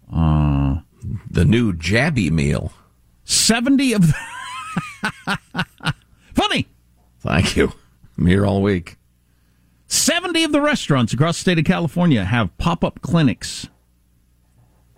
[0.10, 0.78] Uh,
[1.30, 2.72] the new Jabby meal.
[3.26, 5.94] 70 of the.
[6.34, 6.70] Funny.
[7.26, 7.74] Thank you.
[8.18, 8.98] I'm here all week.
[9.88, 13.68] 70 of the restaurants across the state of California have pop up clinics.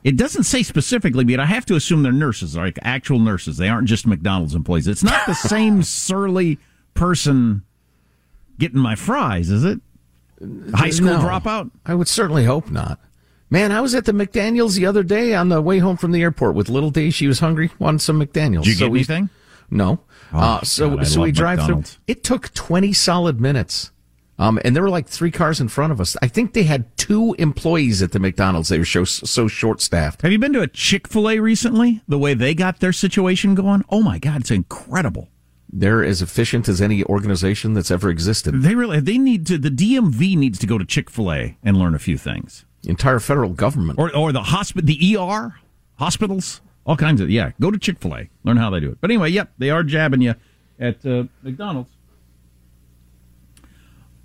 [0.04, 3.58] It doesn't say specifically, but I have to assume they're nurses, like actual nurses.
[3.58, 4.88] They aren't just McDonald's employees.
[4.88, 6.60] It's not the same surly
[6.94, 7.64] person
[8.60, 9.80] getting my fries, is it?
[10.74, 11.20] High school No.
[11.20, 11.72] dropout?
[11.86, 13.00] I would certainly hope not.
[13.50, 16.22] Man, I was at the McDaniels the other day on the way home from the
[16.22, 17.12] airport with little D.
[17.12, 18.64] She was hungry, wanted some McDaniels.
[18.64, 19.30] Did you get we- anything?
[19.70, 20.00] No.
[20.34, 21.84] Oh, uh, so God, so we drive through.
[22.08, 23.92] It took twenty solid minutes.
[24.40, 26.16] Um, and there were like three cars in front of us.
[26.22, 28.70] I think they had two employees at the McDonald's.
[28.70, 30.22] They were so, so short staffed.
[30.22, 32.02] Have you been to a Chick fil A recently?
[32.08, 33.84] The way they got their situation going?
[33.90, 35.30] Oh my God, it's incredible.
[35.72, 38.62] They're as efficient as any organization that's ever existed.
[38.62, 41.76] They really, they need to, the DMV needs to go to Chick fil A and
[41.76, 42.64] learn a few things.
[42.84, 44.00] The Entire federal government.
[44.00, 45.56] Or, or the hospital, the ER,
[45.96, 48.98] hospitals, all kinds of, yeah, go to Chick fil A, learn how they do it.
[49.02, 50.36] But anyway, yep, they are jabbing you
[50.80, 51.92] at uh, McDonald's.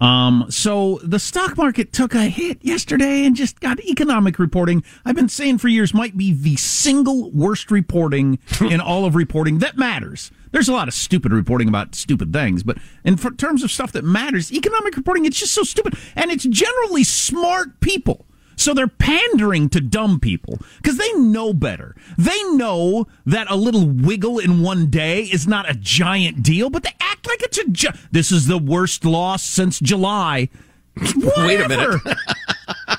[0.00, 4.82] Um, so the stock market took a hit yesterday and just got economic reporting.
[5.04, 9.60] I've been saying for years might be the single worst reporting in all of reporting
[9.60, 10.32] that matters.
[10.50, 13.92] There's a lot of stupid reporting about stupid things, but in for terms of stuff
[13.92, 15.96] that matters, economic reporting, it's just so stupid.
[16.16, 18.26] And it's generally smart people.
[18.57, 21.96] So they're pandering to dumb people because they know better.
[22.18, 26.82] They know that a little wiggle in one day is not a giant deal, but
[26.82, 27.68] they act like it's a.
[27.68, 30.48] Ju- this is the worst loss since July.
[31.36, 32.00] Wait a minute.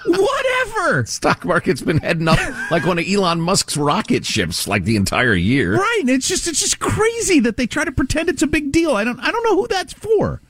[0.06, 1.06] Whatever.
[1.06, 2.40] Stock market's been heading up
[2.72, 5.76] like one of Elon Musk's rocket ships like the entire year.
[5.78, 6.04] Right.
[6.08, 8.96] It's just it's just crazy that they try to pretend it's a big deal.
[8.96, 10.42] I don't I don't know who that's for.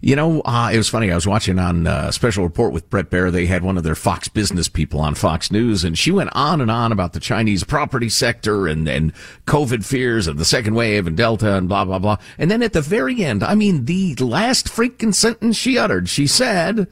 [0.00, 1.10] You know, uh, it was funny.
[1.10, 3.32] I was watching on uh, Special Report with Bret Baier.
[3.32, 6.60] They had one of their Fox business people on Fox News, and she went on
[6.60, 9.12] and on about the Chinese property sector and, and
[9.46, 12.18] COVID fears of the second wave and Delta and blah, blah, blah.
[12.38, 16.26] And then at the very end, I mean, the last freaking sentence she uttered, she
[16.26, 16.86] said,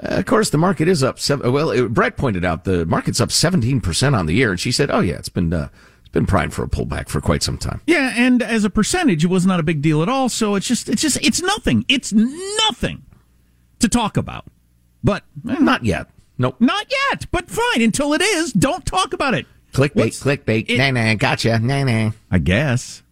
[0.00, 1.18] uh, of course, the market is up.
[1.18, 4.50] Seven, well, it, Bret pointed out the market's up 17% on the year.
[4.50, 5.68] And she said, oh, yeah, it's been, uh,
[6.12, 7.80] been primed for a pullback for quite some time.
[7.86, 10.28] Yeah, and as a percentage, it was not a big deal at all.
[10.28, 11.84] So it's just, it's just, it's nothing.
[11.88, 13.04] It's nothing
[13.80, 14.46] to talk about.
[15.04, 16.08] But eh, not yet.
[16.38, 16.56] Nope.
[16.60, 17.26] Not yet.
[17.30, 17.82] But fine.
[17.82, 19.46] Until it is, don't talk about it.
[19.72, 20.66] Clickbait, What's, clickbait.
[20.68, 21.58] It, nah, nah, gotcha.
[21.58, 22.12] Nah, nah.
[22.30, 23.02] I guess.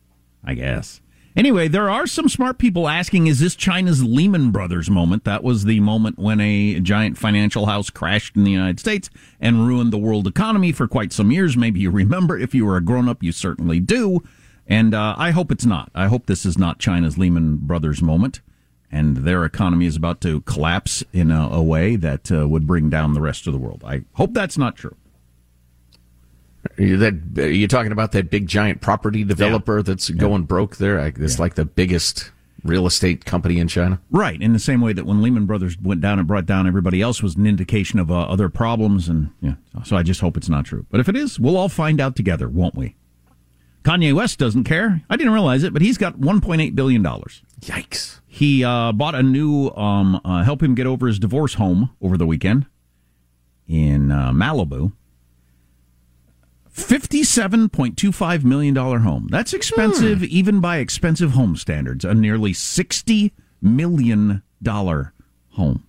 [0.45, 1.01] I guess.
[1.37, 5.25] Anyway, there are some smart people asking, is this China's Lehman Brothers moment?
[5.25, 9.67] That was the moment when a giant financial house crashed in the United States and
[9.67, 11.55] ruined the world economy for quite some years.
[11.55, 12.39] Maybe you remember.
[12.39, 14.23] If you were a grown up, you certainly do.
[14.67, 15.91] And uh, I hope it's not.
[15.95, 18.41] I hope this is not China's Lehman Brothers moment
[18.91, 22.89] and their economy is about to collapse in a, a way that uh, would bring
[22.89, 23.83] down the rest of the world.
[23.85, 24.97] I hope that's not true.
[26.79, 29.83] Are you, that, you talking about that big giant property developer yeah.
[29.83, 30.17] that's yeah.
[30.17, 30.99] going broke there?
[30.99, 31.41] It's yeah.
[31.41, 32.31] like the biggest
[32.65, 34.01] real estate company in China.
[34.11, 34.41] Right.
[34.41, 37.23] In the same way that when Lehman Brothers went down and brought down everybody else
[37.23, 39.09] was an indication of uh, other problems.
[39.09, 39.55] And yeah,
[39.85, 40.87] so I just hope it's not true.
[40.91, 42.97] But if it is, we'll all find out together, won't we?
[43.85, 45.03] Kanye West doesn't care.
[45.09, 47.05] I didn't realize it, but he's got $1.8 billion.
[47.05, 48.21] Yikes.
[48.27, 52.17] He uh, bought a new, um, uh, help him get over his divorce home over
[52.17, 52.67] the weekend
[53.69, 54.93] in uh, Malibu.
[56.77, 59.29] $57.25 million home.
[59.31, 60.27] That's expensive, hmm.
[60.29, 62.05] even by expensive home standards.
[62.05, 65.87] A nearly $60 million home.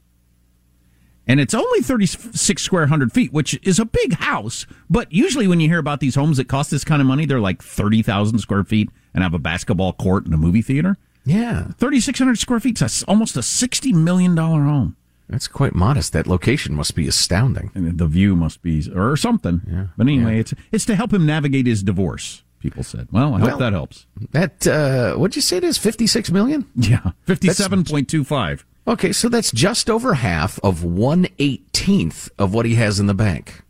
[1.29, 4.65] And it's only 36 square hundred feet, which is a big house.
[4.89, 7.41] But usually when you hear about these homes that cost this kind of money, they're
[7.41, 10.95] like 30,000 square feet and have a basketball court and a movie theater.
[11.25, 11.65] Yeah.
[11.79, 12.79] 3,600 square feet.
[12.79, 14.95] That's almost a $60 million home.
[15.29, 16.13] That's quite modest.
[16.13, 17.71] That location must be astounding.
[17.75, 19.61] And the view must be, or something.
[19.69, 19.87] Yeah.
[19.97, 20.39] But anyway, yeah.
[20.39, 22.43] it's it's to help him navigate his divorce.
[22.59, 23.07] People said.
[23.11, 24.07] Well, I hope that helps.
[24.31, 25.77] That uh, what'd you say it is?
[25.77, 26.65] Fifty six million?
[26.75, 28.65] Yeah, fifty seven point two five.
[28.87, 33.13] Okay, so that's just over half of one eighteenth of what he has in the
[33.13, 33.63] bank.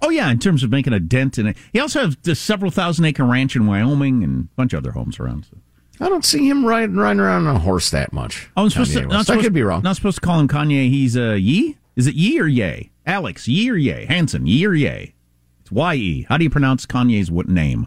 [0.00, 1.56] Oh yeah, in terms of making a dent in it.
[1.72, 4.92] He also has a several thousand acre ranch in Wyoming and a bunch of other
[4.92, 5.46] homes around.
[5.50, 5.58] So.
[6.02, 8.50] I don't see him riding, riding around on a horse that much.
[8.56, 9.02] Oh, I'm supposed to.
[9.02, 9.82] Not supposed, I could be wrong.
[9.82, 10.90] Not supposed to call him Kanye.
[10.90, 11.78] He's a uh, Yee.
[11.94, 12.90] Is it Yee or Yay?
[13.06, 14.06] Alex, Yee or Yay?
[14.06, 15.14] Hanson, Yee or Yay?
[15.60, 16.26] It's Y E.
[16.28, 17.86] How do you pronounce Kanye's what name?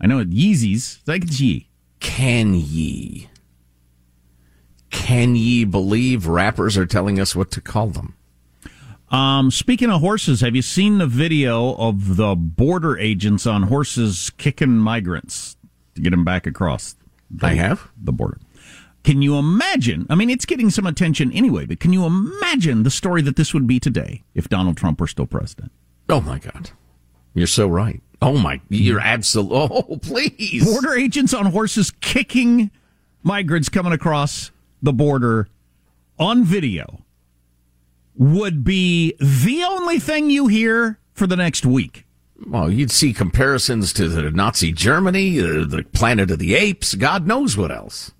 [0.00, 1.00] I know it Yeezys.
[1.08, 1.68] I think it's Yee.
[1.98, 3.28] Can ye?
[4.90, 8.14] Can ye believe rappers are telling us what to call them?
[9.10, 14.30] Um, speaking of horses, have you seen the video of the border agents on horses
[14.38, 15.56] kicking migrants
[15.96, 16.94] to get them back across
[17.30, 18.38] the, I have the border.
[19.02, 20.06] Can you imagine?
[20.10, 23.54] I mean, it's getting some attention anyway, but can you imagine the story that this
[23.54, 25.72] would be today if Donald Trump were still president?
[26.08, 26.70] Oh my God.
[27.34, 28.02] You're so right.
[28.22, 29.56] Oh my, you're absolutely,
[29.88, 30.64] oh please.
[30.64, 32.70] Border agents on horses kicking
[33.22, 34.50] migrants coming across
[34.82, 35.48] the border
[36.18, 37.02] on video
[38.14, 42.04] would be the only thing you hear for the next week.
[42.46, 47.26] Well, you'd see comparisons to the Nazi Germany, uh, the Planet of the Apes, God
[47.26, 48.12] knows what else.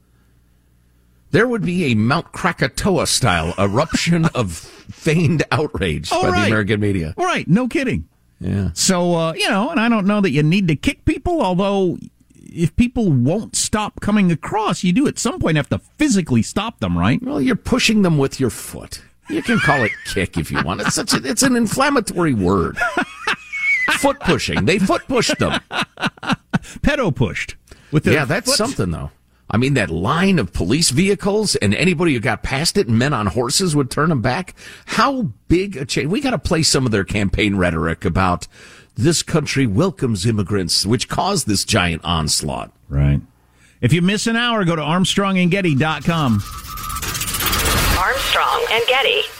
[1.30, 6.40] There would be a Mount Krakatoa style eruption of feigned outrage by right.
[6.40, 7.14] the American media.
[7.16, 8.08] Right, no kidding.
[8.40, 8.70] Yeah.
[8.74, 11.98] So, uh, you know, and I don't know that you need to kick people, although
[12.34, 16.80] if people won't stop coming across, you do at some point have to physically stop
[16.80, 17.22] them, right?
[17.22, 19.02] Well, you're pushing them with your foot.
[19.28, 20.80] You can call it kick if you want.
[20.80, 22.76] It's such a, it's an inflammatory word.
[23.94, 24.64] foot pushing.
[24.64, 25.60] They foot pushed them.
[26.82, 27.56] Pedo pushed.
[27.92, 28.56] With yeah, that's foot.
[28.56, 29.10] something though.
[29.52, 33.12] I mean, that line of police vehicles and anybody who got past it and men
[33.12, 34.54] on horses would turn them back.
[34.86, 36.08] How big a change?
[36.08, 38.46] We got to play some of their campaign rhetoric about
[38.94, 42.70] this country welcomes immigrants, which caused this giant onslaught.
[42.88, 43.20] Right.
[43.80, 46.42] If you miss an hour, go to armstrongandgetty.com.
[47.98, 49.39] Armstrong and Getty.